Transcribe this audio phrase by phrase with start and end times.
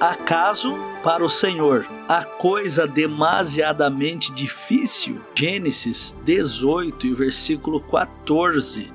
[0.00, 5.22] Acaso para o Senhor a coisa demasiadamente difícil?
[5.34, 8.92] Gênesis 18 e versículo 14.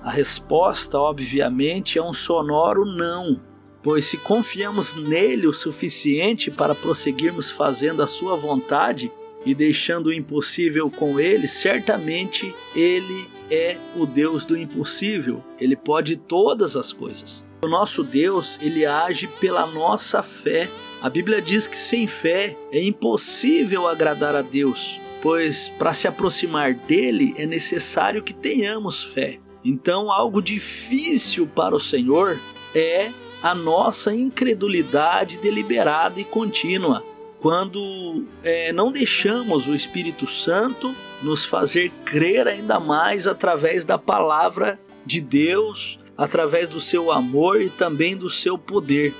[0.00, 3.40] A resposta, obviamente, é um sonoro não,
[3.82, 9.10] pois se confiamos nele o suficiente para prosseguirmos fazendo a sua vontade
[9.44, 15.42] e deixando o impossível com ele, certamente ele é o Deus do impossível.
[15.58, 17.44] Ele pode todas as coisas.
[17.64, 20.68] O nosso Deus, ele age pela nossa fé.
[21.00, 26.74] A Bíblia diz que sem fé é impossível agradar a Deus, pois para se aproximar
[26.74, 29.38] dele é necessário que tenhamos fé.
[29.64, 32.38] Então, algo difícil para o Senhor
[32.74, 33.10] é
[33.42, 37.02] a nossa incredulidade deliberada e contínua,
[37.40, 44.78] quando é, não deixamos o Espírito Santo nos fazer crer ainda mais através da palavra
[45.06, 49.12] de Deus, através do seu amor e também do seu poder.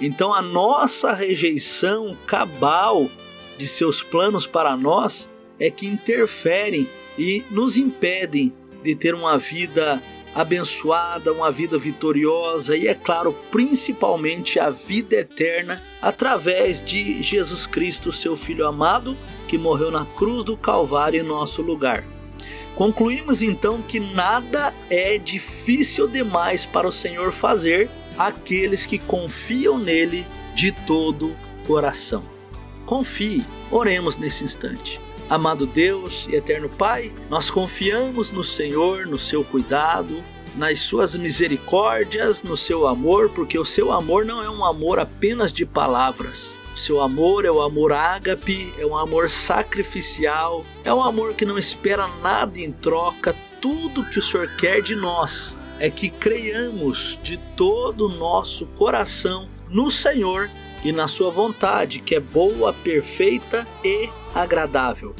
[0.00, 3.08] Então a nossa rejeição cabal
[3.56, 5.28] de seus planos para nós
[5.58, 6.86] é que interferem
[7.18, 10.02] e nos impedem de ter uma vida
[10.34, 18.12] abençoada, uma vida vitoriosa e, é claro, principalmente a vida eterna através de Jesus Cristo,
[18.12, 19.16] seu Filho amado,
[19.48, 22.04] que morreu na cruz do Calvário em nosso lugar.
[22.76, 30.26] Concluímos então que nada é difícil demais para o Senhor fazer aqueles que confiam nele
[30.54, 31.34] de todo
[31.66, 32.22] coração.
[32.84, 35.00] Confie, oremos nesse instante.
[35.28, 40.22] Amado Deus e eterno Pai, nós confiamos no Senhor, no seu cuidado,
[40.54, 45.52] nas suas misericórdias, no seu amor, porque o seu amor não é um amor apenas
[45.52, 51.34] de palavras, seu amor é o amor ágape, é um amor sacrificial, é um amor
[51.34, 53.34] que não espera nada em troca.
[53.60, 59.48] Tudo que o Senhor quer de nós é que creiamos de todo o nosso coração
[59.68, 60.48] no Senhor
[60.84, 65.14] e na Sua vontade, que é boa, perfeita e agradável.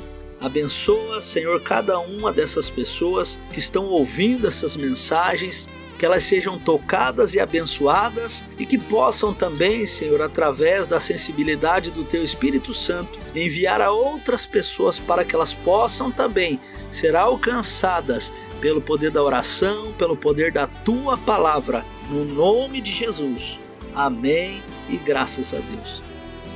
[0.46, 5.66] Abençoa, Senhor, cada uma dessas pessoas que estão ouvindo essas mensagens
[5.98, 12.04] que elas sejam tocadas e abençoadas e que possam também, Senhor, através da sensibilidade do
[12.04, 16.60] Teu Espírito Santo, enviar a outras pessoas para que elas possam também
[16.92, 23.58] ser alcançadas pelo poder da oração, pelo poder da Tua palavra, no nome de Jesus.
[23.92, 26.02] Amém e graças a Deus.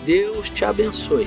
[0.04, 1.26] Deus te abençoe.